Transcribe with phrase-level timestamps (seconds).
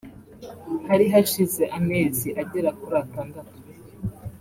[0.89, 3.55] Hari hashize amezi agera kuri atandatu